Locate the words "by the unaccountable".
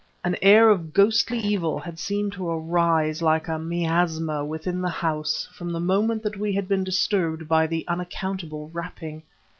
7.47-8.71